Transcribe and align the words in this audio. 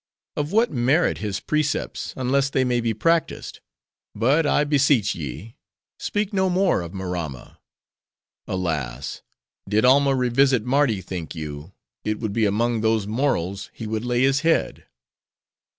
of 0.35 0.51
what 0.51 0.71
merit, 0.71 1.19
his 1.19 1.39
precepts, 1.39 2.11
unless 2.17 2.49
they 2.49 2.63
may 2.63 2.81
be 2.81 2.91
practiced? 2.91 3.61
But, 4.15 4.47
I 4.47 4.63
beseech 4.63 5.13
ye, 5.13 5.57
speak 5.99 6.33
no 6.33 6.49
more 6.49 6.81
of 6.81 6.91
Maramma. 6.91 7.59
Alas! 8.47 9.21
did 9.69 9.85
Alma 9.85 10.15
revisit 10.15 10.65
Mardi, 10.65 11.01
think 11.01 11.35
you, 11.35 11.73
it 12.03 12.17
would 12.19 12.33
be 12.33 12.47
among 12.47 12.81
those 12.81 13.05
Morals 13.05 13.69
he 13.75 13.85
would 13.85 14.03
lay 14.03 14.21
his 14.23 14.39
head?" 14.39 14.87